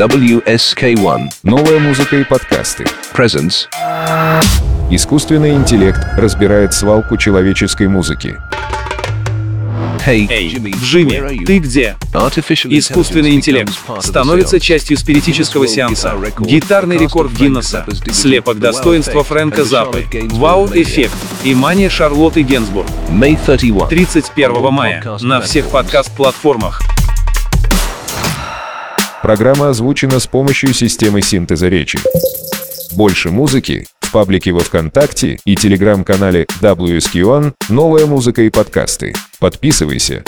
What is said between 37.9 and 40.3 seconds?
музыка и подкасты». Подписывайся